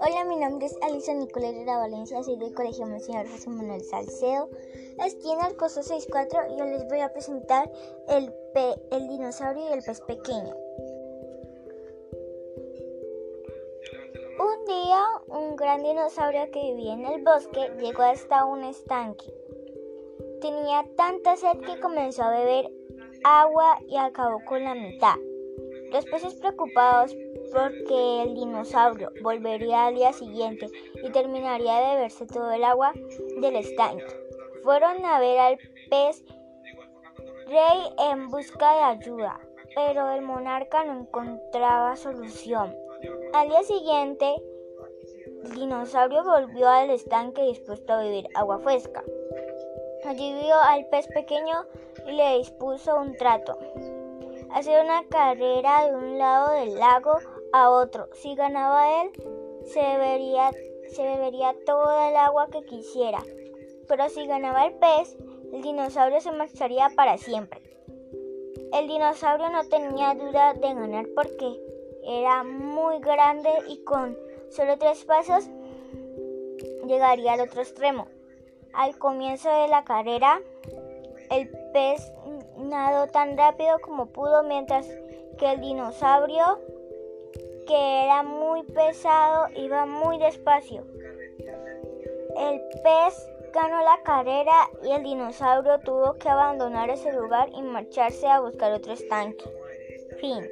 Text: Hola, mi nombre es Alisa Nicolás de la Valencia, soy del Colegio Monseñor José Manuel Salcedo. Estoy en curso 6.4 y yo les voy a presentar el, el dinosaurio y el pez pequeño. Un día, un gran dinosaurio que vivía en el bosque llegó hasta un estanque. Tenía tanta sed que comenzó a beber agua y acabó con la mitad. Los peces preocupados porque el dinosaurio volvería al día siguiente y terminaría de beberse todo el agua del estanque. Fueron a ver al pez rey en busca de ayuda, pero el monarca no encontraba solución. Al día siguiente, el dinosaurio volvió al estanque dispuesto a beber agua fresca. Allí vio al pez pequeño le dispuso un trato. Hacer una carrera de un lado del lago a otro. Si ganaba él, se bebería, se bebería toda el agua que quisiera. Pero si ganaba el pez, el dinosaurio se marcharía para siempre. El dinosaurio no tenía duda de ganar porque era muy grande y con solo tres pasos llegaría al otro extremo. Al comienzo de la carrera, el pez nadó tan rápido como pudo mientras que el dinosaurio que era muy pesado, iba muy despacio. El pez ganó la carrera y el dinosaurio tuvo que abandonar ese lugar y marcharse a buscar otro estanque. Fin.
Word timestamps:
Hola, 0.00 0.24
mi 0.26 0.36
nombre 0.36 0.64
es 0.66 0.74
Alisa 0.80 1.12
Nicolás 1.12 1.54
de 1.54 1.66
la 1.66 1.76
Valencia, 1.76 2.22
soy 2.22 2.36
del 2.36 2.54
Colegio 2.54 2.86
Monseñor 2.86 3.28
José 3.28 3.50
Manuel 3.50 3.84
Salcedo. 3.84 4.48
Estoy 5.04 5.32
en 5.32 5.54
curso 5.56 5.82
6.4 5.82 6.54
y 6.54 6.56
yo 6.56 6.64
les 6.64 6.88
voy 6.88 7.00
a 7.00 7.12
presentar 7.12 7.70
el, 8.08 8.32
el 8.90 9.08
dinosaurio 9.08 9.68
y 9.68 9.72
el 9.74 9.82
pez 9.82 10.00
pequeño. 10.00 10.56
Un 14.40 14.64
día, 14.64 15.04
un 15.26 15.56
gran 15.56 15.82
dinosaurio 15.82 16.50
que 16.50 16.72
vivía 16.72 16.94
en 16.94 17.04
el 17.04 17.22
bosque 17.22 17.70
llegó 17.78 18.02
hasta 18.02 18.46
un 18.46 18.64
estanque. 18.64 19.26
Tenía 20.40 20.86
tanta 20.96 21.36
sed 21.36 21.58
que 21.66 21.78
comenzó 21.80 22.22
a 22.22 22.30
beber 22.30 22.72
agua 23.24 23.78
y 23.88 23.96
acabó 23.96 24.44
con 24.44 24.64
la 24.64 24.74
mitad. 24.74 25.16
Los 25.92 26.04
peces 26.06 26.34
preocupados 26.34 27.16
porque 27.52 28.22
el 28.22 28.34
dinosaurio 28.34 29.10
volvería 29.22 29.86
al 29.86 29.94
día 29.94 30.12
siguiente 30.12 30.66
y 31.02 31.10
terminaría 31.10 31.80
de 31.80 31.94
beberse 31.94 32.26
todo 32.26 32.52
el 32.52 32.64
agua 32.64 32.92
del 33.40 33.56
estanque. 33.56 34.04
Fueron 34.62 35.04
a 35.04 35.18
ver 35.18 35.38
al 35.38 35.58
pez 35.88 36.24
rey 37.46 37.80
en 38.10 38.28
busca 38.28 38.74
de 38.74 38.80
ayuda, 38.80 39.40
pero 39.74 40.10
el 40.10 40.22
monarca 40.22 40.84
no 40.84 41.00
encontraba 41.00 41.96
solución. 41.96 42.76
Al 43.32 43.48
día 43.48 43.62
siguiente, 43.62 44.34
el 45.44 45.54
dinosaurio 45.54 46.22
volvió 46.24 46.68
al 46.68 46.90
estanque 46.90 47.42
dispuesto 47.42 47.92
a 47.94 48.02
beber 48.02 48.26
agua 48.34 48.58
fresca. 48.58 49.02
Allí 50.04 50.34
vio 50.40 50.54
al 50.56 50.86
pez 50.86 51.06
pequeño 51.08 51.64
le 52.08 52.38
dispuso 52.38 52.98
un 52.98 53.16
trato. 53.16 53.58
Hacer 54.50 54.84
una 54.84 55.04
carrera 55.08 55.86
de 55.86 55.94
un 55.94 56.18
lado 56.18 56.52
del 56.52 56.74
lago 56.74 57.18
a 57.52 57.70
otro. 57.70 58.08
Si 58.14 58.34
ganaba 58.34 59.02
él, 59.02 59.10
se 59.64 59.80
bebería, 59.80 60.50
se 60.90 61.02
bebería 61.02 61.54
toda 61.66 62.10
el 62.10 62.16
agua 62.16 62.48
que 62.50 62.64
quisiera. 62.64 63.22
Pero 63.86 64.08
si 64.08 64.26
ganaba 64.26 64.66
el 64.66 64.74
pez, 64.74 65.16
el 65.52 65.62
dinosaurio 65.62 66.20
se 66.20 66.32
marcharía 66.32 66.88
para 66.94 67.18
siempre. 67.18 67.62
El 68.72 68.86
dinosaurio 68.86 69.48
no 69.50 69.64
tenía 69.64 70.14
duda 70.14 70.54
de 70.54 70.74
ganar 70.74 71.06
porque 71.14 71.58
era 72.04 72.42
muy 72.42 73.00
grande 73.00 73.50
y 73.68 73.82
con 73.84 74.16
solo 74.50 74.78
tres 74.78 75.04
pasos 75.04 75.48
llegaría 76.86 77.34
al 77.34 77.40
otro 77.40 77.62
extremo. 77.62 78.08
Al 78.72 78.98
comienzo 78.98 79.48
de 79.50 79.68
la 79.68 79.84
carrera, 79.84 80.40
el 81.30 81.48
pez 81.72 82.12
nadó 82.56 83.06
tan 83.08 83.36
rápido 83.36 83.78
como 83.80 84.06
pudo 84.06 84.42
mientras 84.42 84.86
que 85.38 85.52
el 85.52 85.60
dinosaurio 85.60 86.58
que 87.66 88.04
era 88.04 88.22
muy 88.22 88.62
pesado, 88.62 89.48
iba 89.54 89.84
muy 89.84 90.18
despacio. 90.18 90.86
El 92.36 92.60
pez 92.82 93.28
ganó 93.52 93.82
la 93.82 94.00
carrera 94.04 94.54
y 94.82 94.92
el 94.92 95.02
dinosaurio 95.02 95.78
tuvo 95.80 96.14
que 96.14 96.30
abandonar 96.30 96.88
ese 96.88 97.12
lugar 97.12 97.50
y 97.54 97.60
marcharse 97.60 98.26
a 98.26 98.40
buscar 98.40 98.72
otro 98.72 98.94
estanque. 98.94 99.44
Fin. 100.18 100.48